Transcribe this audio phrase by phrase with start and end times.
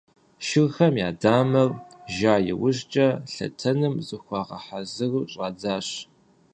[0.45, 1.69] Шырхэм я дамэр
[2.15, 5.87] жа иужькӀэ, лъэтэным зыхуагъэхьэзыру щӀадзащ.